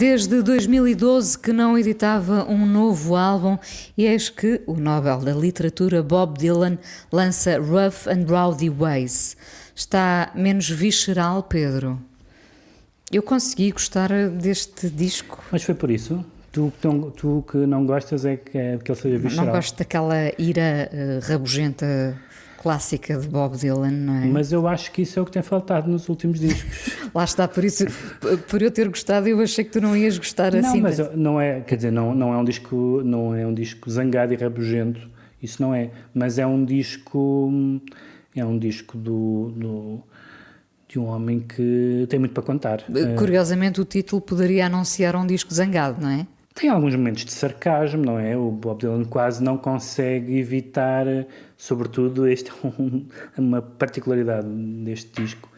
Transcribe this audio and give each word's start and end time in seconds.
Desde 0.00 0.42
2012 0.42 1.38
que 1.38 1.52
não 1.52 1.76
editava 1.76 2.50
um 2.50 2.64
novo 2.64 3.14
álbum 3.14 3.58
e 3.98 4.06
eis 4.06 4.30
que 4.30 4.62
o 4.66 4.72
Nobel 4.72 5.18
da 5.18 5.34
Literatura 5.34 6.02
Bob 6.02 6.38
Dylan 6.38 6.78
lança 7.12 7.58
Rough 7.58 8.08
and 8.08 8.24
Rowdy 8.26 8.70
Ways. 8.70 9.36
Está 9.76 10.32
menos 10.34 10.70
visceral, 10.70 11.42
Pedro? 11.42 12.00
Eu 13.12 13.22
consegui 13.22 13.72
gostar 13.72 14.08
deste 14.30 14.88
disco. 14.88 15.44
Mas 15.52 15.64
foi 15.64 15.74
por 15.74 15.90
isso? 15.90 16.24
Tu, 16.50 16.72
tu, 16.80 17.12
tu 17.14 17.44
que 17.52 17.58
não 17.58 17.84
gostas 17.84 18.24
é 18.24 18.38
que, 18.38 18.56
é 18.56 18.78
que 18.78 18.90
ele 18.90 18.98
seja 18.98 19.18
visceral? 19.18 19.44
Não 19.44 19.52
gosto 19.52 19.76
daquela 19.76 20.32
ira 20.38 20.90
uh, 20.90 21.30
rabugenta 21.30 22.18
clássica 22.60 23.16
de 23.16 23.26
Bob 23.26 23.56
Dylan, 23.56 23.90
não 23.90 24.14
é? 24.16 24.26
Mas 24.26 24.52
eu 24.52 24.68
acho 24.68 24.92
que 24.92 25.02
isso 25.02 25.18
é 25.18 25.22
o 25.22 25.24
que 25.24 25.32
tem 25.32 25.42
faltado 25.42 25.90
nos 25.90 26.08
últimos 26.10 26.38
discos. 26.38 26.94
Lá 27.14 27.24
está, 27.24 27.48
por 27.48 27.64
isso, 27.64 27.86
por 28.48 28.60
eu 28.60 28.70
ter 28.70 28.86
gostado, 28.88 29.26
eu 29.26 29.40
achei 29.40 29.64
que 29.64 29.70
tu 29.70 29.80
não 29.80 29.96
ias 29.96 30.18
gostar 30.18 30.52
não, 30.52 30.60
assim. 30.60 30.76
Não, 30.76 30.82
mas 30.82 31.16
não 31.16 31.40
é, 31.40 31.60
quer 31.60 31.76
dizer, 31.76 31.90
não, 31.90 32.14
não 32.14 32.34
é 32.34 32.36
um 32.36 32.44
disco, 32.44 33.00
não 33.02 33.34
é 33.34 33.46
um 33.46 33.54
disco 33.54 33.90
zangado 33.90 34.34
e 34.34 34.36
rabugento, 34.36 35.08
isso 35.42 35.62
não 35.62 35.74
é, 35.74 35.90
mas 36.12 36.38
é 36.38 36.46
um 36.46 36.62
disco, 36.62 37.50
é 38.36 38.44
um 38.44 38.58
disco 38.58 38.98
do, 38.98 39.52
do 39.56 40.02
de 40.86 40.98
um 40.98 41.06
homem 41.06 41.38
que 41.40 42.04
tem 42.10 42.18
muito 42.18 42.32
para 42.32 42.42
contar. 42.42 42.84
Curiosamente, 43.16 43.80
o 43.80 43.84
título 43.84 44.20
poderia 44.20 44.66
anunciar 44.66 45.14
um 45.14 45.24
disco 45.24 45.54
zangado, 45.54 46.00
não 46.02 46.10
é? 46.10 46.26
Tem 46.54 46.68
alguns 46.68 46.94
momentos 46.94 47.24
de 47.24 47.32
sarcasmo, 47.32 48.04
não 48.04 48.18
é? 48.18 48.36
O 48.36 48.50
Bob 48.50 48.80
Dylan 48.80 49.04
quase 49.04 49.42
não 49.42 49.56
consegue 49.56 50.38
evitar, 50.38 51.06
sobretudo, 51.56 52.26
este 52.26 52.50
é 52.50 52.54
um, 52.66 53.06
uma 53.38 53.62
particularidade 53.62 54.48
deste 54.48 55.22
disco, 55.22 55.48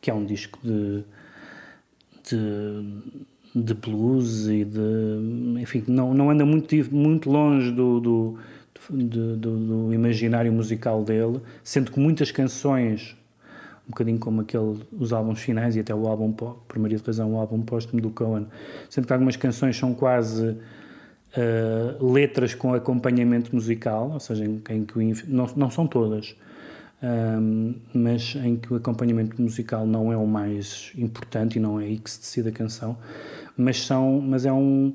que 0.00 0.10
é 0.10 0.14
um 0.14 0.24
disco 0.24 0.58
de, 0.62 1.04
de, 2.28 3.64
de 3.64 3.74
blues 3.74 4.46
e 4.46 4.64
de. 4.64 5.60
Enfim, 5.60 5.84
não, 5.88 6.12
não 6.12 6.30
anda 6.30 6.44
muito, 6.44 6.74
muito 6.94 7.30
longe 7.30 7.72
do, 7.72 7.98
do, 7.98 8.38
do, 8.90 9.36
do 9.36 9.94
imaginário 9.94 10.52
musical 10.52 11.02
dele, 11.02 11.40
sendo 11.64 11.90
que 11.90 11.98
muitas 11.98 12.30
canções 12.30 13.16
um 13.86 13.90
bocadinho 13.90 14.18
como 14.18 14.40
aquele, 14.40 14.80
os 14.98 15.12
álbuns 15.12 15.40
finais 15.40 15.76
e 15.76 15.80
até 15.80 15.94
o 15.94 16.06
álbum, 16.06 16.32
por 16.32 16.60
maioria 16.76 16.98
de 16.98 17.04
razão, 17.04 17.34
o 17.34 17.38
álbum 17.38 17.62
póstumo 17.62 18.00
do 18.00 18.10
Cohen, 18.10 18.46
sendo 18.88 19.06
que 19.06 19.12
algumas 19.12 19.36
canções 19.36 19.76
são 19.76 19.92
quase 19.92 20.56
uh, 21.36 22.12
letras 22.12 22.54
com 22.54 22.74
acompanhamento 22.74 23.54
musical, 23.54 24.10
ou 24.12 24.20
seja, 24.20 24.44
em, 24.44 24.62
em 24.70 24.84
que 24.84 24.98
o, 24.98 25.02
não, 25.26 25.46
não 25.56 25.70
são 25.70 25.86
todas, 25.86 26.36
um, 27.02 27.74
mas 27.92 28.36
em 28.36 28.56
que 28.56 28.72
o 28.72 28.76
acompanhamento 28.76 29.40
musical 29.42 29.86
não 29.86 30.12
é 30.12 30.16
o 30.16 30.26
mais 30.26 30.92
importante 30.96 31.56
e 31.56 31.60
não 31.60 31.80
é 31.80 31.84
aí 31.84 31.98
que 31.98 32.10
se 32.10 32.20
decide 32.20 32.48
a 32.48 32.52
canção, 32.52 32.96
mas, 33.56 33.84
são, 33.84 34.20
mas 34.20 34.46
é 34.46 34.52
um 34.52 34.94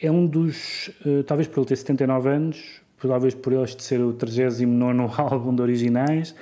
é 0.00 0.10
um 0.10 0.26
dos, 0.26 0.88
uh, 1.04 1.24
talvez 1.24 1.48
por 1.48 1.60
ele 1.60 1.66
ter 1.66 1.76
79 1.76 2.28
anos, 2.28 2.80
talvez 3.00 3.34
por 3.34 3.52
ele 3.52 3.62
este 3.62 3.82
ser 3.82 4.00
o 4.00 4.12
39 4.12 5.14
álbum 5.20 5.54
de 5.54 5.60
originais, 5.60 6.34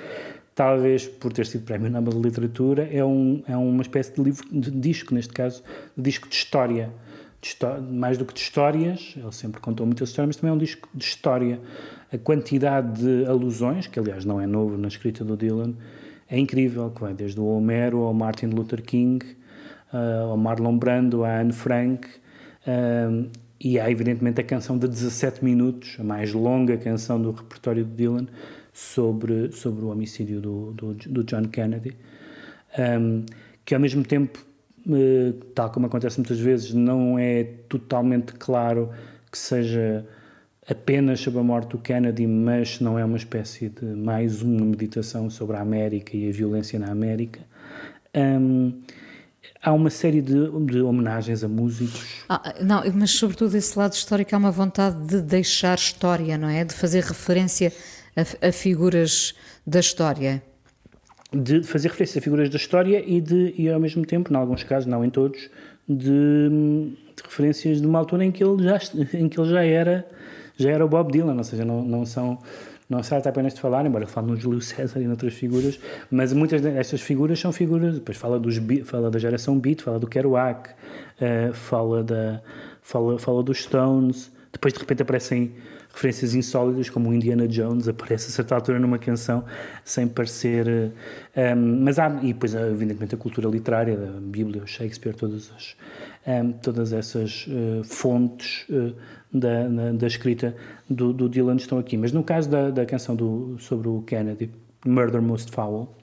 talvez 0.57 1.07
por 1.07 1.31
ter 1.31 1.45
sido 1.45 1.65
Prémio 1.65 1.87
Nobel 1.87 2.13
de 2.13 2.19
Literatura, 2.19 2.89
é, 2.91 3.05
um, 3.05 3.43
é 3.47 3.55
uma 3.55 3.83
espécie 3.83 4.15
de 4.15 4.23
livro, 4.23 4.43
de 4.51 4.71
disco, 4.71 5.13
neste 5.13 5.31
caso, 5.31 5.61
de 5.95 6.01
disco 6.01 6.27
de 6.27 6.33
história. 6.33 6.91
De 7.39 7.55
mais 7.93 8.17
do 8.17 8.25
que 8.25 8.33
de 8.33 8.39
histórias, 8.39 9.13
ele 9.15 9.31
sempre 9.31 9.61
contou 9.61 9.85
muitas 9.85 10.09
histórias, 10.09 10.29
mas 10.29 10.35
também 10.37 10.49
é 10.49 10.55
um 10.55 10.57
disco 10.57 10.89
de 10.95 11.05
história. 11.05 11.59
A 12.11 12.17
quantidade 12.17 13.03
de 13.03 13.25
alusões, 13.27 13.85
que 13.85 13.99
aliás 13.99 14.25
não 14.25 14.41
é 14.41 14.47
novo 14.47 14.75
na 14.79 14.87
escrita 14.87 15.23
do 15.23 15.37
Dylan, 15.37 15.75
é 16.27 16.39
incrível, 16.39 16.89
que 16.89 17.01
vai 17.01 17.13
desde 17.13 17.39
o 17.39 17.45
Homero 17.45 17.99
ao 17.99 18.13
Martin 18.15 18.47
Luther 18.47 18.81
King, 18.81 19.23
uh, 19.93 20.31
ao 20.31 20.37
Marlon 20.37 20.75
Brando, 20.75 21.23
à 21.23 21.39
Anne 21.39 21.53
Frank, 21.53 22.07
uh, 22.07 23.29
e 23.59 23.79
há 23.79 23.91
evidentemente 23.91 24.41
a 24.41 24.43
canção 24.43 24.75
de 24.75 24.87
17 24.87 25.45
minutos, 25.45 25.97
a 25.99 26.03
mais 26.03 26.33
longa 26.33 26.75
canção 26.77 27.21
do 27.21 27.29
repertório 27.29 27.85
de 27.85 27.91
Dylan, 27.91 28.25
sobre, 28.77 29.51
sobre 29.51 29.83
o 29.83 29.87
homicídio 29.87 30.39
do, 30.39 30.71
do, 30.73 30.93
do 30.93 31.23
John 31.23 31.45
Kennedy, 31.45 31.97
um, 32.77 33.25
que 33.65 33.73
ao 33.73 33.81
mesmo 33.81 34.03
tempo, 34.03 34.37
uh, 34.85 35.33
tal 35.55 35.71
como 35.71 35.87
acontece 35.87 36.19
muitas 36.19 36.39
vezes, 36.39 36.75
não 36.75 37.17
é 37.17 37.43
totalmente 37.67 38.33
claro 38.33 38.91
que 39.31 39.37
seja 39.37 40.05
apenas 40.69 41.19
sobre 41.21 41.39
a 41.39 41.43
morte 41.43 41.69
do 41.69 41.79
Kennedy, 41.79 42.27
mas 42.27 42.79
não 42.79 42.99
é 42.99 43.03
uma 43.03 43.17
espécie 43.17 43.69
de 43.69 43.83
mais 43.83 44.43
uma 44.43 44.63
meditação 44.63 45.27
sobre 45.27 45.57
a 45.57 45.61
América 45.61 46.15
e 46.15 46.29
a 46.29 46.31
violência 46.31 46.77
na 46.77 46.91
América. 46.91 47.39
Um, 48.15 48.79
há 49.59 49.73
uma 49.73 49.89
série 49.89 50.21
de, 50.21 50.35
de 50.65 50.81
homenagens 50.81 51.43
a 51.43 51.47
músicos. 51.47 52.23
Ah, 52.29 52.53
não, 52.61 52.83
mas 52.93 53.09
sobretudo 53.09 53.55
esse 53.55 53.77
lado 53.77 53.93
histórico 53.93 54.35
há 54.35 54.37
uma 54.37 54.51
vontade 54.51 55.03
de 55.07 55.19
deixar 55.19 55.79
história, 55.79 56.37
não 56.37 56.47
é? 56.47 56.63
De 56.63 56.75
fazer 56.75 57.03
referência 57.03 57.73
a, 58.17 58.47
a 58.47 58.51
figuras 58.51 59.35
da 59.65 59.79
história? 59.79 60.41
De 61.31 61.63
fazer 61.63 61.89
referência 61.89 62.19
a 62.19 62.21
figuras 62.21 62.49
da 62.49 62.57
história 62.57 63.03
e, 63.05 63.21
de, 63.21 63.53
e 63.57 63.69
ao 63.69 63.79
mesmo 63.79 64.05
tempo, 64.05 64.33
em 64.33 64.35
alguns 64.35 64.63
casos, 64.63 64.87
não 64.87 65.05
em 65.05 65.09
todos, 65.09 65.49
de, 65.87 66.49
de 67.15 67.23
referências 67.23 67.79
de 67.79 67.87
uma 67.87 67.99
altura 67.99 68.25
em 68.25 68.31
que 68.31 68.43
ele 68.43 68.63
já, 68.63 68.79
em 69.13 69.29
que 69.29 69.39
ele 69.39 69.49
já 69.49 69.63
era 69.63 70.05
já 70.57 70.71
era 70.71 70.83
o 70.83 70.87
Bob 70.87 71.11
Dylan, 71.11 71.37
ou 71.37 71.43
seja, 71.43 71.63
não, 71.63 71.83
não 71.83 72.05
são 72.05 72.39
não 72.89 73.03
se 73.03 73.09
trata 73.09 73.27
apenas 73.27 73.53
de 73.53 73.59
falar, 73.59 73.85
embora 73.85 74.07
fale 74.07 74.27
no 74.27 74.37
Júlio 74.37 74.61
César 74.61 75.01
e 75.01 75.07
noutras 75.07 75.33
figuras, 75.33 75.77
mas 76.09 76.31
muitas 76.31 76.61
destas 76.61 77.01
figuras 77.01 77.37
são 77.37 77.51
figuras, 77.51 77.95
depois 77.95 78.17
fala, 78.17 78.39
dos, 78.39 78.55
fala 78.85 79.11
da 79.11 79.19
geração 79.19 79.59
Beat, 79.59 79.81
fala 79.81 79.99
do 79.99 80.07
Kerouac, 80.07 80.69
uh, 80.69 81.53
fala, 81.53 82.01
da, 82.01 82.41
fala, 82.81 83.19
fala 83.19 83.43
dos 83.43 83.61
Stones, 83.61 84.31
depois 84.53 84.73
de 84.73 84.79
repente 84.79 85.01
aparecem 85.01 85.53
referências 85.97 86.35
insólitas, 86.35 86.89
como 86.91 87.09
o 87.09 87.13
Indiana 87.13 87.47
Jones 87.47 87.87
aparece 87.87 88.27
a 88.27 88.31
certa 88.31 88.53
altura 88.53 88.79
numa 88.79 88.99
canção, 88.99 89.43
sem 89.83 90.07
parecer. 90.07 90.67
Um, 90.67 90.91
ehm, 91.35 91.83
mas 91.83 91.97
há, 91.97 92.07
e 92.21 92.33
depois, 92.33 92.53
evidentemente, 92.53 93.15
a 93.15 93.17
cultura 93.17 93.49
literária, 93.49 93.95
a 93.95 94.19
Bíblia, 94.21 94.61
o 94.61 94.67
Shakespeare, 94.67 95.15
todas, 95.15 95.51
as, 95.55 95.75
um, 96.25 96.31
ehm, 96.31 96.51
todas 96.61 96.93
essas 96.93 97.47
uh, 97.47 97.83
fontes 97.83 98.67
uh, 98.69 98.95
da, 99.33 99.67
na, 99.67 99.91
da, 99.91 100.05
escrita 100.05 100.55
do, 100.87 101.11
do, 101.11 101.27
Dylan 101.27 101.55
estão 101.55 101.79
aqui. 101.79 101.97
Mas 101.97 102.11
no 102.11 102.23
caso 102.23 102.47
da, 102.47 102.69
da 102.69 102.85
canção 102.85 103.15
do, 103.15 103.57
sobre 103.57 103.87
o 103.87 104.03
Kennedy, 104.03 104.51
Murder 104.85 105.21
Most 105.21 105.51
Foul, 105.51 105.95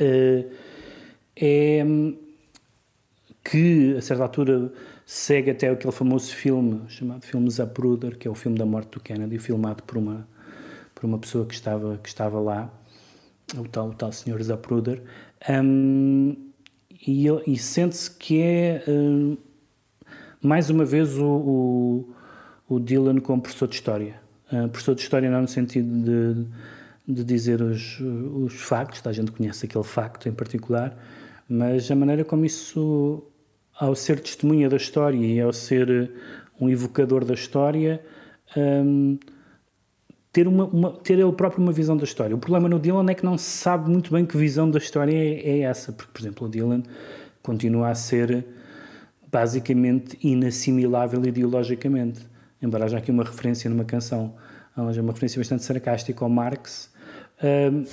uh, 0.00 0.50
é 1.36 1.84
que 3.50 3.96
a 3.96 4.02
certa 4.02 4.24
altura 4.24 4.70
segue 5.06 5.50
até 5.50 5.70
aquele 5.70 5.92
famoso 5.92 6.34
filme 6.34 6.82
chamado 6.88 7.24
filme 7.24 7.50
Zapruder, 7.50 8.18
que 8.18 8.28
é 8.28 8.30
o 8.30 8.34
filme 8.34 8.58
da 8.58 8.66
morte 8.66 8.90
do 8.90 9.00
Kennedy, 9.00 9.38
filmado 9.38 9.82
por 9.82 9.96
uma 9.96 10.28
por 10.94 11.06
uma 11.06 11.18
pessoa 11.18 11.46
que 11.46 11.54
estava 11.54 11.96
que 11.98 12.08
estava 12.08 12.38
lá, 12.40 12.70
o 13.56 13.66
tal 13.66 13.88
o 13.88 13.94
tal 13.94 14.12
senhor 14.12 14.42
Zapruder, 14.42 15.02
um, 15.48 16.36
e, 17.06 17.26
e 17.46 17.56
sente-se 17.56 18.10
que 18.10 18.42
é 18.42 18.84
um, 18.86 19.38
mais 20.42 20.68
uma 20.68 20.84
vez 20.84 21.16
o, 21.16 21.24
o, 21.24 22.14
o, 22.68 22.80
Dylan 22.80 23.20
como 23.20 23.40
professor 23.40 23.68
de 23.68 23.76
história, 23.76 24.20
uh, 24.52 24.68
professor 24.68 24.94
de 24.94 25.02
história 25.02 25.30
não 25.30 25.42
no 25.42 25.48
sentido 25.48 25.88
de, 26.02 27.14
de 27.14 27.24
dizer 27.24 27.62
os, 27.62 28.00
os 28.00 28.54
factos, 28.54 29.06
a 29.06 29.12
gente 29.12 29.30
conhece 29.30 29.64
aquele 29.64 29.84
facto 29.84 30.28
em 30.28 30.32
particular, 30.32 30.98
mas 31.48 31.90
a 31.90 31.94
maneira 31.94 32.24
como 32.24 32.44
isso 32.44 33.24
ao 33.78 33.94
ser 33.94 34.20
testemunha 34.20 34.68
da 34.68 34.76
história 34.76 35.16
e 35.16 35.40
ao 35.40 35.52
ser 35.52 35.88
eh, 35.88 36.08
um 36.60 36.68
evocador 36.68 37.24
da 37.24 37.34
história, 37.34 38.04
um, 38.56 39.16
ter, 40.32 40.48
uma, 40.48 40.64
uma, 40.64 40.92
ter 40.92 41.18
ele 41.18 41.32
próprio 41.32 41.62
uma 41.62 41.70
visão 41.70 41.96
da 41.96 42.02
história. 42.04 42.34
O 42.34 42.38
problema 42.38 42.68
no 42.68 42.78
Dylan 42.78 43.08
é 43.08 43.14
que 43.14 43.24
não 43.24 43.38
se 43.38 43.44
sabe 43.44 43.88
muito 43.88 44.12
bem 44.12 44.26
que 44.26 44.36
visão 44.36 44.68
da 44.68 44.78
história 44.78 45.14
é, 45.14 45.48
é 45.48 45.60
essa, 45.60 45.92
porque, 45.92 46.10
por 46.12 46.20
exemplo, 46.20 46.46
o 46.48 46.50
Dylan 46.50 46.82
continua 47.42 47.90
a 47.90 47.94
ser 47.94 48.44
basicamente 49.30 50.18
inassimilável 50.22 51.24
ideologicamente. 51.24 52.26
Embora 52.60 52.86
haja 52.86 52.98
aqui 52.98 53.12
uma 53.12 53.22
referência 53.22 53.70
numa 53.70 53.84
canção, 53.84 54.34
haja 54.76 55.00
uma 55.00 55.12
referência 55.12 55.38
bastante 55.38 55.62
sarcástica 55.62 56.24
ao 56.24 56.28
Marx, 56.28 56.90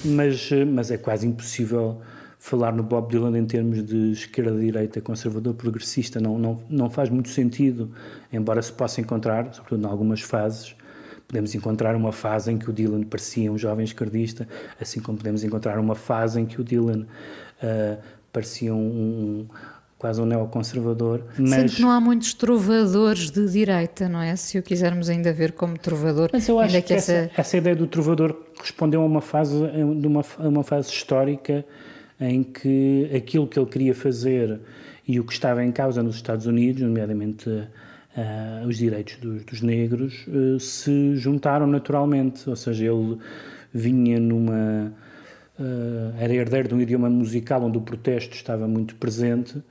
mas, 0.04 0.50
mas 0.68 0.90
é 0.90 0.98
quase 0.98 1.28
impossível 1.28 2.02
falar 2.40 2.74
no 2.74 2.84
Bob 2.84 3.10
Dylan 3.10 3.38
em 3.38 3.46
termos 3.46 3.84
de 3.84 4.12
esquerda-direita, 4.12 5.02
conservador, 5.02 5.54
progressista, 5.54 6.20
não, 6.20 6.38
não, 6.38 6.64
não 6.70 6.90
faz 6.90 7.10
muito 7.10 7.30
sentido, 7.30 7.92
embora 8.32 8.62
se 8.62 8.72
possa 8.72 9.02
encontrar, 9.02 9.54
sobretudo 9.54 9.84
em 9.84 9.90
algumas 9.90 10.22
fases, 10.22 10.76
podemos 11.28 11.56
encontrar 11.56 11.96
uma 11.96 12.12
fase 12.12 12.52
em 12.52 12.58
que 12.58 12.70
o 12.70 12.74
Dylan 12.74 13.04
parecia 13.04 13.52
um 13.52 13.58
jovem 13.58 13.84
esquerdista, 13.84 14.48
assim 14.80 15.00
como 15.00 15.18
podemos 15.18 15.44
encontrar 15.44 15.80
uma 15.80 15.96
fase 15.96 16.40
em 16.40 16.46
que 16.46 16.62
o 16.62 16.64
Dylan 16.64 17.08
uh, 17.64 17.98
parecia 18.32 18.74
um, 18.74 18.78
um 18.78 19.48
quase 19.98 20.22
um 20.22 20.26
neoconservador. 20.26 21.24
Mas... 21.40 21.50
Sendo 21.50 21.72
que 21.72 21.82
não 21.82 21.90
há 21.90 22.00
muitos 22.00 22.34
trovadores 22.34 23.32
de 23.32 23.50
direita, 23.50 24.08
não 24.08 24.22
é? 24.22 24.36
Se 24.36 24.60
o 24.60 24.62
quisermos 24.62 25.10
ainda 25.10 25.34
ver 25.34 25.54
como 25.54 25.80
trovador. 25.80 26.30
Mas 26.32 26.48
eu 26.48 26.60
acho 26.60 26.76
que, 26.76 26.82
que 26.82 26.94
essa... 26.94 27.32
Essa, 27.36 27.58
ideia 27.58 27.76
do 27.76 27.88
trovador 27.88 28.34
correspondeu 28.56 29.02
a 29.02 29.06
uma 29.06 29.22
fase, 29.22 29.56
de 29.98 30.06
uma, 30.06 30.22
a 30.38 30.48
uma 30.48 30.64
fase 30.64 30.90
histórica 30.90 31.66
em 32.20 32.44
que 32.44 33.10
aquilo 33.16 33.48
que 33.48 33.60
ele 33.60 33.70
queria 33.70 33.94
fazer 33.94 34.60
e 35.08 35.20
o 35.20 35.24
que 35.24 35.34
estava 35.34 35.64
em 35.64 35.72
causa 35.72 36.02
nos 36.02 36.16
Estados 36.16 36.46
Unidos, 36.46 36.82
nomeadamente 36.82 37.50
uh, 37.50 38.68
os 38.68 38.78
direitos 38.78 39.18
dos, 39.18 39.44
dos 39.44 39.62
negros, 39.62 40.26
uh, 40.28 40.60
se 40.60 41.16
juntaram 41.16 41.68
naturalmente. 41.68 42.50
Ou 42.50 42.56
seja, 42.56 42.86
ele 42.86 43.18
vinha 43.74 44.20
numa. 44.20 44.94
Uh, 45.60 46.14
era 46.20 46.34
herdeiro 46.34 46.70
de 46.70 46.76
um 46.76 46.82
idioma 46.82 47.10
musical 47.10 47.64
onde 47.64 47.78
o 47.78 47.82
protesto 47.82 48.36
estava 48.36 48.68
muito 48.68 48.96
presente 48.96 49.64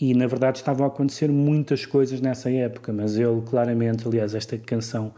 e 0.00 0.12
na 0.12 0.26
verdade 0.26 0.58
estavam 0.58 0.84
a 0.84 0.88
acontecer 0.88 1.28
muitas 1.28 1.86
coisas 1.86 2.20
nessa 2.20 2.50
época, 2.50 2.92
mas 2.92 3.16
ele 3.16 3.40
claramente, 3.42 4.08
aliás, 4.08 4.34
esta 4.34 4.58
canção 4.58 5.12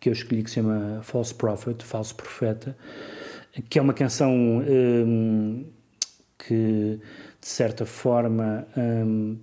que 0.00 0.08
eu 0.08 0.12
escolhi 0.12 0.42
que 0.42 0.50
se 0.50 0.56
chama 0.56 1.00
False 1.02 1.34
Prophet, 1.34 1.84
Falso 1.84 2.16
Profeta, 2.16 2.76
que 3.68 3.78
é 3.78 3.82
uma 3.82 3.92
canção 3.92 4.64
que 6.46 6.98
de 7.40 7.46
certa 7.46 7.84
forma 7.84 8.66
um, 8.76 9.36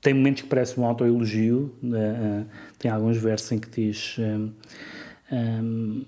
tem 0.00 0.14
momentos 0.14 0.42
que 0.42 0.48
parece 0.48 0.78
um 0.78 0.84
autoelogio, 0.84 1.74
uh, 1.82 2.46
tem 2.78 2.90
alguns 2.90 3.16
versos 3.16 3.50
em 3.52 3.58
que 3.58 3.68
diz 3.70 4.16
um, 4.18 4.52
hum, 5.32 6.04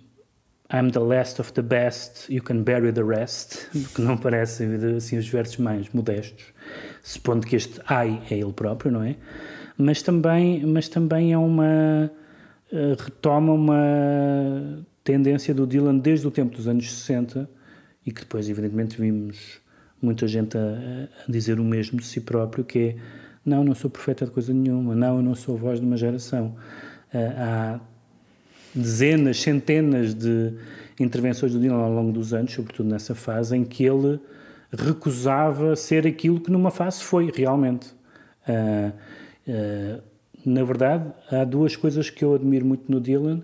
I'm 0.72 0.90
the 0.90 0.98
last 0.98 1.40
of 1.40 1.52
the 1.52 1.62
best, 1.62 2.32
you 2.32 2.42
can 2.42 2.62
bury 2.62 2.92
the 2.92 3.02
rest, 3.02 3.68
que 3.94 4.00
não 4.00 4.16
parecem 4.16 4.68
assim 4.96 5.18
os 5.18 5.28
versos 5.28 5.58
mais 5.58 5.88
modestos 5.90 6.54
supondo 7.04 7.46
que 7.46 7.54
este 7.54 7.78
I 7.80 8.18
é 8.30 8.38
ele 8.38 8.52
próprio, 8.52 8.90
não 8.90 9.02
é? 9.02 9.14
Mas 9.76 10.02
também, 10.02 10.64
mas 10.64 10.88
também 10.88 11.32
é 11.32 11.38
uma. 11.38 12.10
Uh, 12.72 12.96
retoma 12.98 13.52
uma 13.52 14.84
tendência 15.04 15.54
do 15.54 15.66
Dylan 15.66 15.98
desde 15.98 16.26
o 16.26 16.30
tempo 16.30 16.56
dos 16.56 16.66
anos 16.66 16.90
60 16.90 17.48
e 18.06 18.10
que 18.10 18.22
depois, 18.22 18.48
evidentemente, 18.48 19.00
vimos 19.00 19.60
muita 20.04 20.28
gente 20.28 20.56
a, 20.56 20.60
a 20.60 21.30
dizer 21.30 21.58
o 21.58 21.64
mesmo 21.64 21.98
de 21.98 22.06
si 22.06 22.20
próprio, 22.20 22.64
que 22.64 22.78
é 22.78 22.96
não, 23.44 23.62
não 23.62 23.74
sou 23.74 23.90
profeta 23.90 24.24
de 24.24 24.30
coisa 24.30 24.54
nenhuma, 24.54 24.94
não, 24.94 25.16
eu 25.16 25.22
não 25.22 25.34
sou 25.34 25.56
voz 25.56 25.78
de 25.78 25.86
uma 25.86 25.96
geração. 25.96 26.54
Uh, 27.12 27.34
há 27.36 27.80
dezenas, 28.74 29.40
centenas 29.40 30.14
de 30.14 30.54
intervenções 30.98 31.52
do 31.52 31.60
Dylan 31.60 31.76
ao 31.76 31.92
longo 31.92 32.10
dos 32.10 32.32
anos, 32.32 32.52
sobretudo 32.52 32.88
nessa 32.88 33.14
fase, 33.14 33.56
em 33.56 33.64
que 33.64 33.84
ele 33.84 34.18
recusava 34.72 35.76
ser 35.76 36.06
aquilo 36.06 36.40
que 36.40 36.50
numa 36.50 36.70
fase 36.70 37.02
foi 37.02 37.30
realmente. 37.32 37.88
Uh, 38.48 38.92
uh, 39.48 40.02
na 40.44 40.64
verdade, 40.64 41.12
há 41.30 41.44
duas 41.44 41.76
coisas 41.76 42.10
que 42.10 42.24
eu 42.24 42.34
admiro 42.34 42.64
muito 42.64 42.90
no 42.90 43.00
Dylan. 43.00 43.42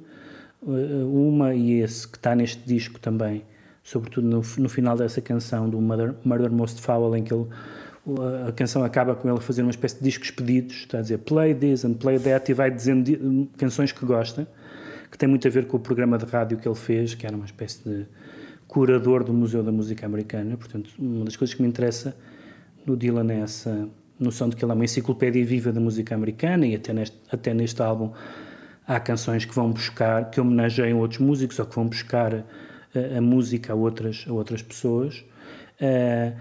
Uma, 0.62 1.54
e 1.54 1.80
esse 1.80 2.06
que 2.06 2.18
está 2.18 2.34
neste 2.34 2.62
disco 2.66 3.00
também, 3.00 3.42
sobretudo 3.82 4.26
no, 4.26 4.42
no 4.58 4.68
final 4.68 4.96
dessa 4.96 5.20
canção, 5.20 5.68
do 5.68 5.80
Murder, 5.80 6.14
Murder 6.24 6.50
Most 6.50 6.80
Foul, 6.80 7.16
em 7.16 7.22
que 7.22 7.32
ele, 7.32 7.46
a 8.48 8.52
canção 8.52 8.82
acaba 8.84 9.14
com 9.14 9.28
ele 9.30 9.40
fazer 9.40 9.62
uma 9.62 9.70
espécie 9.70 9.96
de 9.98 10.04
discos 10.04 10.30
pedidos, 10.30 10.76
está 10.76 10.98
a 10.98 11.02
dizer 11.02 11.18
play 11.18 11.54
this 11.54 11.84
and 11.84 11.94
play 11.94 12.18
that, 12.18 12.50
e 12.50 12.54
vai 12.54 12.70
dizendo 12.70 13.48
canções 13.56 13.92
que 13.92 14.04
gosta, 14.04 14.46
que 15.10 15.18
tem 15.18 15.28
muito 15.28 15.46
a 15.46 15.50
ver 15.50 15.66
com 15.66 15.76
o 15.76 15.80
programa 15.80 16.16
de 16.18 16.24
rádio 16.24 16.58
que 16.58 16.68
ele 16.68 16.76
fez, 16.76 17.14
que 17.14 17.26
era 17.26 17.34
uma 17.34 17.46
espécie 17.46 17.82
de 17.88 18.06
curador 18.66 19.24
do 19.24 19.32
Museu 19.32 19.62
da 19.62 19.72
Música 19.72 20.06
Americana. 20.06 20.56
Portanto, 20.56 20.90
uma 20.98 21.24
das 21.24 21.36
coisas 21.36 21.54
que 21.54 21.60
me 21.60 21.68
interessa 21.68 22.16
no 22.86 22.96
Dylan 22.96 23.32
é 23.32 23.40
essa 23.40 23.88
noção 24.18 24.48
de 24.48 24.54
que 24.54 24.64
ele 24.64 24.70
é 24.70 24.74
uma 24.74 24.84
enciclopédia 24.84 25.44
viva 25.44 25.72
da 25.72 25.80
música 25.80 26.14
americana 26.14 26.66
e 26.66 26.76
até 26.76 26.92
neste, 26.92 27.16
até 27.32 27.54
neste 27.54 27.80
álbum 27.82 28.12
há 28.86 29.00
canções 29.00 29.44
que 29.44 29.54
vão 29.54 29.72
buscar, 29.72 30.30
que 30.30 30.40
homenageiam 30.40 30.98
outros 30.98 31.20
músicos 31.20 31.58
ou 31.58 31.66
que 31.66 31.74
vão 31.74 31.86
buscar 31.86 32.44
a, 32.94 33.18
a 33.18 33.20
música 33.20 33.72
a 33.72 33.76
outras, 33.76 34.24
a 34.28 34.32
outras 34.32 34.62
pessoas. 34.62 35.24
Uh, 35.80 36.36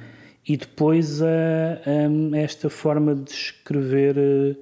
e 0.48 0.58
depois 0.58 1.22
uh, 1.22 1.26
um, 1.88 2.36
esta 2.36 2.70
forma 2.70 3.16
de 3.16 3.32
escrever 3.32 4.18
uh, 4.18 4.58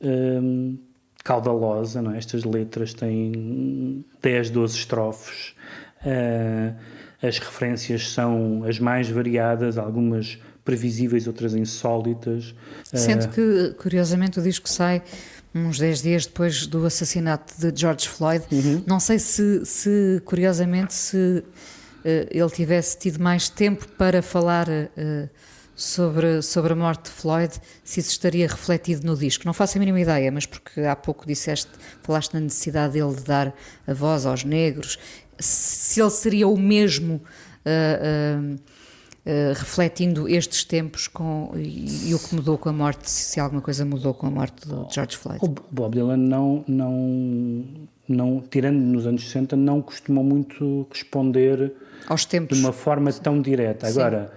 um, 0.00 0.78
caudalosa, 1.22 2.00
não 2.00 2.12
é? 2.12 2.18
estas 2.18 2.44
letras 2.44 2.94
têm 2.94 4.04
10, 4.22 4.50
12 4.50 4.76
estrofes 4.76 5.54
Uh, 6.04 6.74
as 7.22 7.38
referências 7.38 8.10
são 8.10 8.64
as 8.64 8.78
mais 8.78 9.08
variadas, 9.10 9.76
algumas 9.76 10.38
previsíveis, 10.64 11.26
outras 11.26 11.54
insólitas. 11.54 12.54
Sendo 12.84 13.24
uh, 13.24 13.28
que, 13.28 13.74
curiosamente, 13.76 14.38
o 14.38 14.42
disco 14.42 14.68
sai 14.68 15.02
uns 15.54 15.78
10 15.78 16.02
dias 16.02 16.26
depois 16.26 16.66
do 16.66 16.84
assassinato 16.86 17.54
de 17.58 17.78
George 17.78 18.08
Floyd. 18.08 18.44
Uhum. 18.50 18.84
Não 18.86 19.00
sei 19.00 19.18
se, 19.18 19.64
se, 19.64 20.22
curiosamente, 20.24 20.94
se 20.94 21.16
uh, 21.16 21.44
ele 22.30 22.50
tivesse 22.50 22.98
tido 22.98 23.22
mais 23.22 23.48
tempo 23.48 23.86
para 23.98 24.22
falar 24.22 24.68
uh, 24.68 25.28
sobre, 25.74 26.42
sobre 26.42 26.72
a 26.72 26.76
morte 26.76 27.04
de 27.04 27.10
Floyd, 27.10 27.54
se 27.82 28.00
isso 28.00 28.10
estaria 28.10 28.46
refletido 28.46 29.06
no 29.06 29.16
disco. 29.16 29.44
Não 29.46 29.52
faço 29.52 29.78
a 29.78 29.80
mínima 29.80 30.00
ideia, 30.00 30.30
mas 30.30 30.46
porque 30.46 30.82
há 30.82 30.94
pouco 30.94 31.26
disseste, 31.26 31.70
falaste 32.02 32.34
na 32.34 32.40
necessidade 32.40 32.92
dele 32.92 33.14
de 33.14 33.24
dar 33.24 33.54
a 33.86 33.92
voz 33.94 34.26
aos 34.26 34.44
negros 34.44 34.98
se 35.40 36.00
ele 36.00 36.10
seria 36.10 36.46
o 36.46 36.56
mesmo 36.56 37.14
uh, 37.14 38.60
uh, 39.26 39.50
uh, 39.50 39.54
refletindo 39.54 40.28
estes 40.28 40.64
tempos 40.64 41.08
com, 41.08 41.52
e, 41.56 42.10
e, 42.10 42.14
o 42.14 42.18
que 42.18 42.34
mudou 42.34 42.58
com 42.58 42.68
a 42.68 42.72
morte, 42.72 43.10
se 43.10 43.38
alguma 43.40 43.62
coisa 43.62 43.84
mudou 43.84 44.14
com 44.14 44.26
a 44.26 44.30
morte 44.30 44.66
de 44.66 44.94
George 44.94 45.16
Floyd. 45.16 45.44
O 45.44 45.48
Bob 45.48 45.94
Dylan 45.94 46.16
não, 46.16 46.64
não, 46.66 47.64
não 48.08 48.42
tirando 48.50 48.78
nos 48.78 49.06
anos 49.06 49.24
60, 49.24 49.56
não 49.56 49.82
costumou 49.82 50.24
muito 50.24 50.86
responder 50.90 51.72
aos 52.06 52.24
tempos 52.24 52.58
de 52.58 52.64
uma 52.64 52.72
forma 52.72 53.12
tão 53.12 53.40
direta. 53.40 53.86
Agora, 53.86 54.32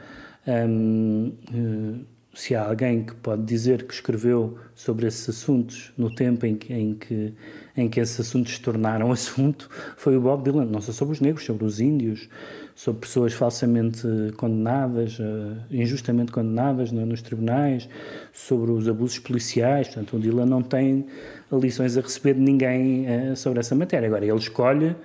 um, 0.48 1.32
se 2.34 2.56
há 2.56 2.66
alguém 2.66 3.04
que 3.04 3.14
pode 3.14 3.44
dizer 3.44 3.84
que 3.84 3.94
escreveu 3.94 4.58
sobre 4.74 5.06
esses 5.06 5.30
assuntos 5.30 5.94
no 5.96 6.14
tempo 6.14 6.48
em 6.48 6.56
que, 6.56 6.74
em 6.74 6.96
que, 6.96 7.34
em 7.78 7.88
que 7.88 8.00
esses 8.00 8.20
assuntos 8.20 8.54
se 8.54 8.62
tornaram 8.62 9.12
assunto, 9.14 9.70
foi 9.96 10.18
o 10.18 10.22
Bob 10.22 10.44
Dylan. 10.44 10.66
Não 10.66 10.82
só 10.82 10.92
sobre 10.92 11.14
os 11.14 11.22
negros, 11.22 11.46
sobre 11.46 11.64
os 11.64 11.80
índios, 11.80 12.28
sobre 12.74 13.02
pessoas 13.02 13.34
falsamente 13.34 14.08
condenadas, 14.36 15.20
uh, 15.20 15.56
injustamente 15.70 16.32
condenadas 16.32 16.92
no, 16.92 17.06
nos 17.06 17.22
tribunais, 17.22 17.88
sobre 18.34 18.72
os 18.72 18.88
abusos 18.88 19.20
policiais. 19.20 19.88
Portanto, 19.88 20.18
o 20.18 20.20
Dylan 20.20 20.48
não 20.48 20.64
tem 20.64 21.06
lições 21.52 21.96
a 21.98 22.02
receber 22.02 22.34
de 22.34 22.42
ninguém 22.42 23.06
uh, 23.06 23.36
sobre 23.36 23.60
essa 23.60 23.76
matéria. 23.76 24.08
Agora, 24.08 24.26
ele 24.26 24.38
escolhe 24.38 24.96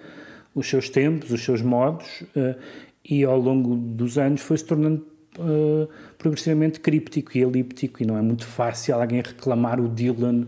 os 0.55 0.67
seus 0.67 0.89
tempos, 0.89 1.31
os 1.31 1.45
seus 1.45 1.61
modos, 1.61 2.23
uh, 2.35 2.59
e 3.05 3.23
ao 3.23 3.39
longo 3.39 3.77
dos 3.77 4.17
anos 4.17 4.41
foi 4.41 4.57
se 4.57 4.65
tornando 4.65 5.18
uh, 5.39 5.89
progressivamente 6.17 6.81
críptico 6.81 7.37
e 7.37 7.43
elíptico 7.43 8.03
e 8.03 8.07
não 8.07 8.17
é 8.17 8.23
muito 8.23 8.47
fácil 8.47 8.95
alguém 8.95 9.21
reclamar 9.21 9.81
o 9.81 9.89
Dylan 9.89 10.47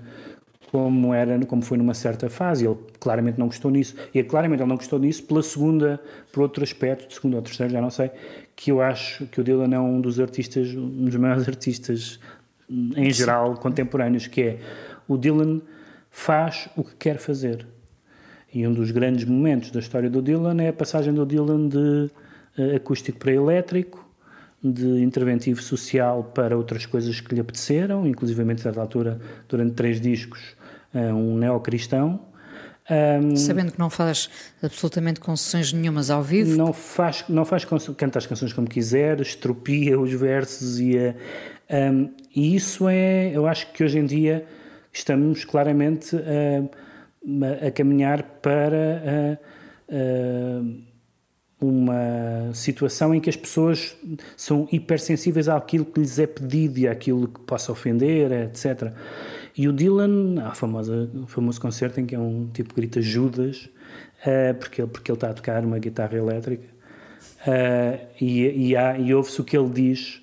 como 0.71 1.13
era 1.13 1.39
como 1.47 1.63
foi 1.63 1.79
numa 1.79 1.95
certa 1.95 2.29
fase. 2.31 2.65
Ele 2.65 2.77
claramente 2.99 3.39
não 3.39 3.47
gostou 3.47 3.71
nisso 3.71 3.97
e 4.15 4.23
claramente 4.23 4.61
ele 4.61 4.69
não 4.69 4.77
gostou 4.77 4.99
nisso 4.99 5.23
pela 5.25 5.43
segunda 5.43 6.01
por 6.33 6.43
outro 6.43 6.63
aspecto 6.63 7.13
segundo 7.13 7.35
ou 7.35 7.43
terceiro 7.43 7.73
já 7.73 7.81
não 7.81 7.91
sei 7.91 8.11
que 8.55 8.71
eu 8.71 8.81
acho 8.81 9.27
que 9.27 9.41
o 9.41 9.45
Dylan 9.45 9.75
é 9.75 9.81
um 9.81 10.01
dos 10.01 10.21
artistas 10.21 10.69
um 10.75 11.05
dos 11.07 11.17
maiores 11.17 11.49
artistas 11.49 12.21
em 12.69 13.11
geral 13.11 13.55
contemporâneos 13.57 14.27
que 14.27 14.43
é 14.43 14.59
o 15.09 15.17
Dylan 15.17 15.61
faz 16.11 16.69
o 16.77 16.85
que 16.85 16.95
quer 16.97 17.19
fazer. 17.19 17.67
E 18.53 18.67
um 18.67 18.73
dos 18.73 18.91
grandes 18.91 19.25
momentos 19.25 19.71
da 19.71 19.79
história 19.79 20.11
do 20.11 20.21
Dylan 20.21 20.61
é 20.61 20.69
a 20.69 20.73
passagem 20.73 21.15
do 21.15 21.25
Dylan 21.25 21.69
de 21.69 22.11
uh, 22.59 22.77
acústico 22.77 23.19
para 23.19 23.33
elétrico 23.33 24.10
de 24.63 25.03
interventivo 25.03 25.63
social 25.63 26.25
para 26.35 26.57
outras 26.57 26.85
coisas 26.85 27.21
que 27.21 27.35
lhe 27.35 27.41
apeteceram, 27.41 28.07
inclusivamente, 28.07 28.61
a 28.61 28.65
certa 28.65 28.81
altura, 28.81 29.21
durante 29.49 29.73
três 29.75 30.01
discos, 30.01 30.41
eh, 30.93 31.13
um 31.13 31.37
neocristão. 31.37 32.21
Um, 32.91 33.37
Sabendo 33.37 33.73
que 33.73 33.79
não 33.79 33.89
faz 33.89 34.29
absolutamente 34.63 35.21
concessões 35.21 35.73
nenhumas 35.73 36.11
ao 36.11 36.23
vivo? 36.23 36.57
Não 36.57 36.73
faz, 36.73 37.25
não 37.29 37.45
faz 37.45 37.65
canta 37.97 38.19
as 38.19 38.27
canções 38.27 38.53
como 38.53 38.69
quiser, 38.69 39.21
estropia 39.21 39.99
os 39.99 40.13
versos 40.13 40.81
e, 40.81 40.97
um, 41.71 42.11
e 42.35 42.57
isso 42.57 42.89
é, 42.89 43.31
eu 43.33 43.47
acho 43.47 43.73
que 43.73 43.85
hoje 43.85 43.99
em 43.99 44.05
dia 44.05 44.45
estamos 44.93 45.45
claramente 45.45 46.17
a, 46.17 47.67
a 47.67 47.71
caminhar 47.71 48.25
para 48.43 49.39
a, 49.89 49.95
a, 49.95 50.90
uma 51.61 52.53
situação 52.55 53.15
em 53.15 53.21
que 53.21 53.29
as 53.29 53.37
pessoas 53.37 53.97
são 54.37 54.67
hipersensíveis 54.73 55.49
àquilo 55.49 55.85
que 55.85 56.01
lhes 56.01 56.19
é 56.19 56.27
pedido 56.27 56.79
e 56.79 56.89
àquilo 56.89 57.29
que 57.29 57.41
possa 57.41 57.71
ofender, 57.71 58.33
etc. 58.33 58.93
E 59.57 59.69
o 59.69 59.73
Dylan, 59.73 60.43
há 60.43 60.55
famosa, 60.55 61.11
o 61.15 61.27
famoso 61.27 61.61
concerto 61.61 62.01
em 62.01 62.07
que 62.07 62.15
é 62.15 62.19
um 62.19 62.49
tipo 62.53 62.71
que 62.71 62.81
grita 62.81 63.03
Judas, 63.03 63.69
uh, 64.25 64.55
porque, 64.59 64.87
porque 64.87 65.11
ele 65.11 65.17
está 65.17 65.31
a 65.31 65.35
tocar 65.35 65.65
uma 65.65 65.79
guitarra 65.79 66.17
elétrica, 66.17 66.67
uh, 67.47 68.07
e, 68.21 68.73
e, 68.73 68.75
e 68.75 69.15
ouve-se 69.15 69.41
o 69.41 69.45
que 69.45 69.57
ele 69.57 69.69
diz 69.69 70.23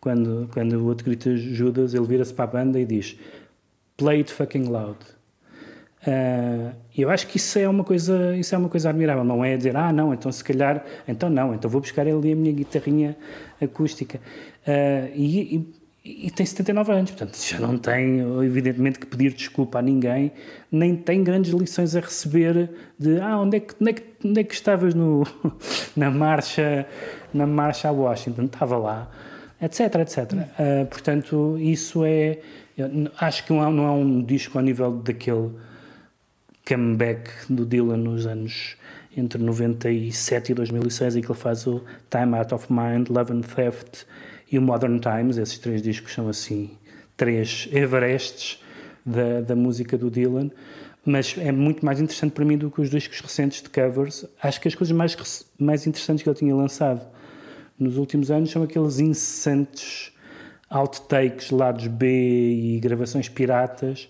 quando, 0.00 0.48
quando 0.52 0.72
o 0.72 0.86
outro 0.86 1.04
grita 1.04 1.36
Judas, 1.36 1.94
ele 1.94 2.06
vira-se 2.06 2.34
para 2.34 2.44
a 2.44 2.48
banda 2.48 2.80
e 2.80 2.84
diz 2.84 3.16
Play 3.96 4.18
it 4.18 4.32
fucking 4.32 4.64
loud. 4.64 4.98
Uh, 6.04 6.74
eu 6.98 7.10
acho 7.10 7.28
que 7.28 7.36
isso 7.36 7.60
é 7.60 7.68
uma 7.68 7.84
coisa 7.84 8.36
isso 8.36 8.52
é 8.56 8.58
uma 8.58 8.68
coisa 8.68 8.90
admirável 8.90 9.22
não 9.22 9.44
é 9.44 9.56
dizer 9.56 9.76
ah 9.76 9.92
não 9.92 10.12
então 10.12 10.32
se 10.32 10.42
calhar 10.42 10.84
então 11.06 11.30
não 11.30 11.54
então 11.54 11.70
vou 11.70 11.80
buscar 11.80 12.02
ali 12.02 12.32
a 12.32 12.34
minha 12.34 12.52
guitarrinha 12.52 13.16
acústica 13.60 14.18
uh, 14.66 15.12
e, 15.14 15.64
e 16.04 16.30
tem 16.32 16.44
79 16.44 16.92
anos, 16.92 17.10
portanto 17.12 17.38
já 17.40 17.60
não 17.60 17.78
tem, 17.78 18.18
evidentemente, 18.44 18.98
que 18.98 19.06
pedir 19.06 19.32
desculpa 19.32 19.78
a 19.78 19.82
ninguém, 19.82 20.32
nem 20.70 20.96
tem 20.96 21.22
grandes 21.22 21.52
lições 21.52 21.94
a 21.94 22.00
receber 22.00 22.70
de 22.98 23.20
ah, 23.20 23.38
onde 23.38 23.58
é 23.58 23.60
que, 23.60 23.74
onde 23.80 23.90
é 23.90 23.92
que, 23.92 24.02
onde 24.24 24.40
é 24.40 24.44
que 24.44 24.54
estavas 24.54 24.94
no, 24.94 25.22
na, 25.96 26.10
marcha, 26.10 26.86
na 27.32 27.46
marcha 27.46 27.88
a 27.88 27.92
Washington? 27.92 28.46
Estava 28.46 28.76
lá, 28.76 29.08
etc, 29.60 29.94
etc. 30.00 30.18
Uh, 30.32 30.86
portanto, 30.86 31.56
isso 31.60 32.04
é. 32.04 32.38
Acho 33.20 33.44
que 33.46 33.52
não 33.52 33.64
é, 33.64 33.70
não 33.70 33.86
é 33.86 33.90
um 33.90 34.22
disco 34.22 34.58
ao 34.58 34.64
nível 34.64 34.90
daquele 34.90 35.50
comeback 36.66 37.30
do 37.48 37.64
Dylan 37.66 37.98
nos 37.98 38.26
anos 38.26 38.76
entre 39.16 39.42
97 39.42 40.52
e 40.52 40.54
2006, 40.54 41.16
em 41.16 41.20
que 41.20 41.30
ele 41.30 41.38
faz 41.38 41.66
o 41.66 41.84
Time 42.10 42.36
Out 42.36 42.54
of 42.54 42.66
Mind, 42.72 43.08
Love 43.08 43.32
and 43.32 43.42
Theft 43.42 44.04
e 44.50 44.58
o 44.58 44.62
Modern 44.62 44.98
Times. 44.98 45.36
Esses 45.36 45.58
três 45.58 45.82
discos 45.82 46.12
são 46.12 46.28
assim 46.28 46.70
três 47.16 47.68
Everests 47.72 48.62
da, 49.04 49.40
da 49.40 49.56
música 49.56 49.98
do 49.98 50.10
Dylan. 50.10 50.50
Mas 51.04 51.36
é 51.36 51.50
muito 51.50 51.84
mais 51.84 52.00
interessante 52.00 52.32
para 52.32 52.44
mim 52.44 52.56
do 52.56 52.70
que 52.70 52.80
os 52.80 52.88
discos 52.88 53.20
recentes 53.20 53.60
de 53.60 53.68
covers. 53.68 54.24
Acho 54.40 54.60
que 54.60 54.68
as 54.68 54.74
coisas 54.74 54.96
mais, 54.96 55.44
mais 55.58 55.86
interessantes 55.86 56.22
que 56.22 56.28
ele 56.28 56.36
tinha 56.36 56.54
lançado 56.54 57.04
nos 57.78 57.96
últimos 57.96 58.30
anos 58.30 58.50
são 58.50 58.62
aqueles 58.62 59.00
incessantes 59.00 60.12
outtakes, 60.70 61.50
lados 61.50 61.86
B 61.86 62.06
e 62.06 62.80
gravações 62.80 63.28
piratas, 63.28 64.08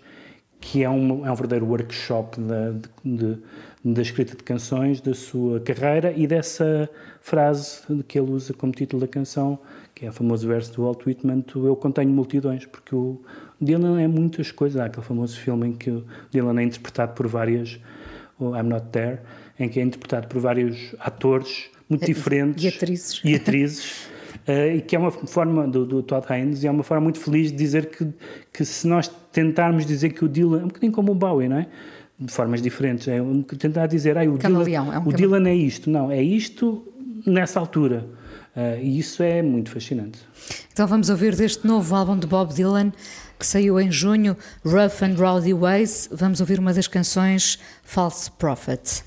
que 0.62 0.84
é 0.84 0.88
um, 0.88 1.26
é 1.26 1.30
um 1.30 1.34
verdadeiro 1.34 1.66
workshop 1.66 2.40
da, 2.40 2.70
de, 2.70 2.88
de, 3.04 3.38
da 3.84 4.00
escrita 4.00 4.36
de 4.36 4.44
canções, 4.44 5.00
da 5.00 5.12
sua 5.12 5.60
carreira 5.60 6.14
e 6.16 6.24
dessa 6.24 6.88
frase 7.20 7.80
que 8.06 8.18
ele 8.18 8.30
usa 8.30 8.54
como 8.54 8.72
título 8.72 9.00
da 9.00 9.08
canção, 9.08 9.58
que 9.92 10.06
é 10.06 10.08
o 10.08 10.12
famoso 10.12 10.46
verso 10.46 10.72
do 10.72 10.82
Walt 10.84 11.04
Whitman, 11.04 11.44
Eu 11.56 11.74
contenho 11.74 12.10
multidões, 12.10 12.64
porque 12.64 12.94
o 12.94 13.20
Dylan 13.60 14.00
é 14.00 14.06
muitas 14.06 14.52
coisas. 14.52 14.80
Há 14.80 14.84
aquele 14.84 15.04
famoso 15.04 15.38
filme 15.38 15.66
em 15.66 15.72
que 15.72 15.90
o 15.90 16.06
Dylan 16.30 16.60
é 16.60 16.64
interpretado 16.64 17.12
por 17.14 17.26
vários, 17.26 17.80
o 18.38 18.56
I'm 18.56 18.68
Not 18.68 18.86
There, 18.92 19.18
em 19.58 19.68
que 19.68 19.80
é 19.80 19.82
interpretado 19.82 20.28
por 20.28 20.40
vários 20.40 20.94
atores 21.00 21.70
muito 21.90 22.06
diferentes. 22.06 22.62
E 22.62 22.68
atrizes. 22.68 23.20
E 23.24 23.34
atrizes. 23.34 24.08
Uh, 24.46 24.76
e 24.76 24.80
que 24.80 24.96
é 24.96 24.98
uma 24.98 25.10
forma 25.10 25.68
do, 25.68 25.84
do, 25.84 26.02
Todd 26.02 26.26
Haynes 26.28 26.62
e 26.62 26.66
é 26.66 26.70
uma 26.70 26.82
forma 26.82 27.04
muito 27.04 27.20
feliz 27.20 27.50
de 27.50 27.56
dizer 27.56 27.86
que, 27.86 28.08
que 28.52 28.64
se 28.64 28.86
nós 28.86 29.08
tentarmos 29.30 29.86
dizer 29.86 30.10
que 30.10 30.24
o 30.24 30.28
Dylan 30.28 30.60
é 30.60 30.64
um 30.64 30.68
bocadinho 30.68 30.92
como 30.92 31.12
o 31.12 31.14
Bowie, 31.14 31.48
não 31.48 31.58
é? 31.58 31.66
De 32.18 32.32
formas 32.32 32.62
diferentes, 32.62 33.08
é 33.08 33.20
um, 33.20 33.42
tentar 33.42 33.86
dizer, 33.86 34.16
ah, 34.16 34.22
o, 34.22 34.38
Dylan, 34.38 34.94
é 34.94 34.98
um 34.98 35.08
o 35.08 35.12
Dylan 35.12 35.48
é 35.48 35.54
isto, 35.54 35.90
não, 35.90 36.10
é 36.10 36.22
isto 36.22 36.86
nessa 37.26 37.58
altura. 37.58 38.06
Uh, 38.54 38.82
e 38.82 38.98
isso 38.98 39.22
é 39.22 39.40
muito 39.42 39.70
fascinante. 39.70 40.18
Então 40.72 40.86
vamos 40.86 41.08
ouvir 41.08 41.34
deste 41.34 41.66
novo 41.66 41.94
álbum 41.94 42.18
de 42.18 42.26
Bob 42.26 42.52
Dylan, 42.52 42.92
que 43.38 43.46
saiu 43.46 43.80
em 43.80 43.90
junho, 43.90 44.36
Rough 44.64 45.02
and 45.02 45.16
Rowdy 45.16 45.54
Ways. 45.54 46.08
Vamos 46.12 46.40
ouvir 46.40 46.58
uma 46.58 46.72
das 46.72 46.86
canções, 46.86 47.58
False 47.82 48.30
Prophet. 48.30 49.02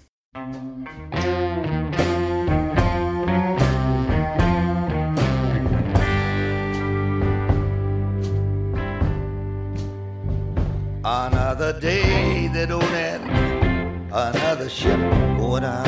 Another 11.65 11.81
day 11.81 12.47
that 12.49 12.69
don't 12.69 12.83
end, 12.83 14.11
another 14.13 14.69
ship 14.69 14.99
going 15.35 15.63
out. 15.63 15.87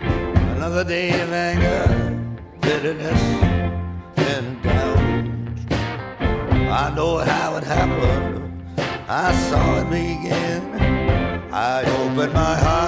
Another 0.00 0.82
day 0.82 1.10
of 1.20 1.32
anger, 1.32 1.86
bitterness, 2.60 3.22
and 4.16 4.60
doubt. 4.64 4.98
I 6.72 6.92
know 6.96 7.18
how 7.18 7.56
it 7.58 7.62
happened, 7.62 8.64
I 9.08 9.32
saw 9.48 9.82
it 9.82 9.90
begin. 9.90 11.52
I 11.52 11.84
opened 11.84 12.32
my 12.32 12.56
heart 12.56 12.87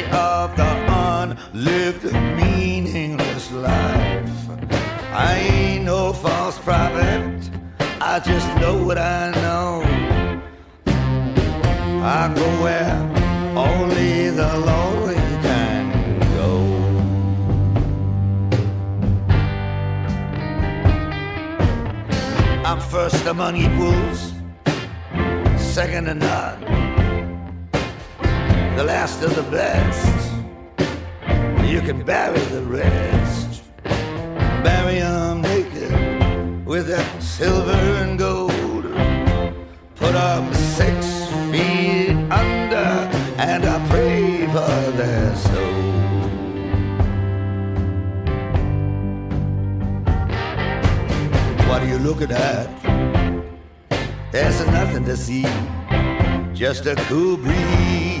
unlived, 1.61 2.11
meaningless 2.13 3.51
life. 3.51 4.49
I 5.13 5.37
ain't 5.37 5.85
no 5.85 6.13
false 6.13 6.57
prophet, 6.57 7.49
I 7.99 8.19
just 8.19 8.47
know 8.59 8.83
what 8.83 8.97
I 8.97 9.31
know. 9.43 9.83
I 12.03 12.33
go 12.33 12.47
where 12.63 12.97
only 13.55 14.29
the 14.31 14.57
lonely 14.69 15.21
can 15.45 15.83
go. 16.35 16.51
I'm 22.65 22.79
first 22.79 23.25
among 23.27 23.57
equals, 23.57 24.33
second 25.57 26.05
to 26.05 26.15
none 26.15 26.61
the 28.77 28.83
last 28.83 29.21
of 29.21 29.35
the 29.35 29.43
best. 29.51 30.20
You 31.71 31.79
can 31.79 32.03
bury 32.03 32.37
the 32.37 32.63
rest. 32.63 33.63
Bury 34.61 34.99
them 34.99 35.41
naked 35.41 36.65
with 36.65 36.87
that 36.87 37.23
silver 37.23 37.71
and 37.71 38.19
gold. 38.19 38.83
Put 39.95 40.11
them 40.11 40.53
six 40.53 41.07
feet 41.49 42.09
under, 42.29 42.91
and 43.37 43.63
I 43.63 43.87
pray 43.87 44.47
for 44.47 44.91
their 44.99 45.33
soul. 45.37 45.91
What 51.69 51.83
are 51.83 51.87
you 51.87 51.99
looking 51.99 52.33
at? 52.33 52.67
There's 54.33 54.59
nothing 54.67 55.05
to 55.05 55.15
see, 55.15 55.45
just 56.53 56.85
a 56.85 56.95
cool 57.07 57.37
breeze 57.37 58.20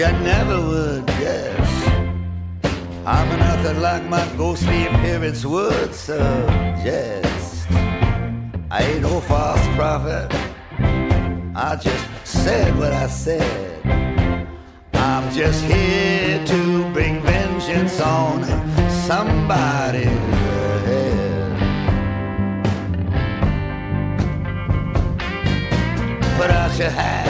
You 0.00 0.06
never 0.24 0.58
would 0.58 1.06
guess. 1.06 1.70
I'm 3.04 3.28
nothing 3.38 3.82
like 3.82 4.08
my 4.08 4.26
ghostly 4.38 4.86
appearance 4.86 5.44
would 5.44 5.94
suggest. 5.94 7.66
I 8.70 8.80
ain't 8.80 9.02
no 9.02 9.20
false 9.20 9.66
prophet. 9.76 10.28
I 11.54 11.76
just 11.76 12.06
said 12.24 12.78
what 12.78 12.94
I 12.94 13.08
said. 13.08 13.84
I'm 14.94 15.30
just 15.34 15.62
here 15.64 16.46
to 16.46 16.92
bring 16.94 17.20
vengeance 17.20 18.00
on 18.00 18.42
somebody's 18.88 20.04
head. 20.86 21.58
Put 26.38 26.50
out 26.50 26.78
your. 26.78 27.29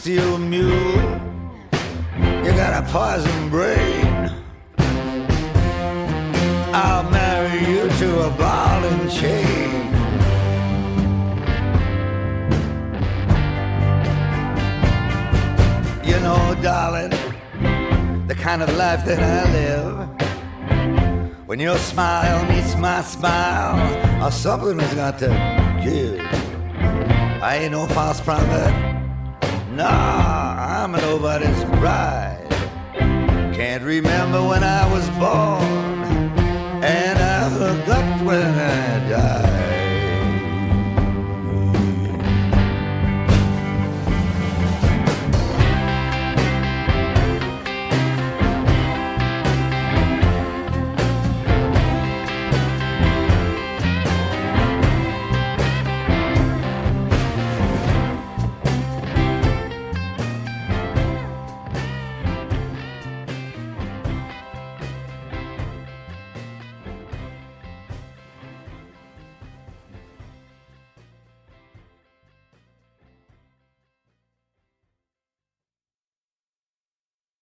Lusty 0.00 0.38
mule, 0.38 1.20
you 2.42 2.52
got 2.52 2.72
a 2.72 2.86
poison 2.90 3.50
brain. 3.50 4.30
I'll 6.72 7.10
marry 7.10 7.58
you 7.70 7.86
to 7.86 8.26
a 8.26 8.30
ball 8.30 8.82
and 8.82 9.10
chain. 9.12 9.92
You 16.02 16.18
know, 16.20 16.56
darling, 16.62 17.10
the 18.26 18.34
kind 18.34 18.62
of 18.62 18.74
life 18.78 19.04
that 19.04 19.20
I 19.20 19.52
live. 19.52 20.08
When 21.46 21.60
your 21.60 21.76
smile 21.76 22.42
meets 22.50 22.74
my 22.76 23.02
smile, 23.02 24.30
something 24.30 24.78
has 24.78 24.94
got 24.94 25.18
to 25.18 25.28
give. 25.84 26.20
I 27.42 27.56
ain't 27.56 27.72
no 27.72 27.86
false 27.88 28.22
prophet. 28.22 28.89
Nah, 29.80 30.82
I'm 30.82 30.92
nobody's 30.92 31.64
bride. 31.80 32.46
Can't 33.54 33.82
remember 33.82 34.46
when 34.46 34.62
I 34.62 34.84
was 34.92 35.08
born, 35.10 36.04
and 36.84 37.18
I 37.18 37.48
forgot 37.48 38.22
when 38.26 38.58
I 38.58 39.08
died. 39.08 39.49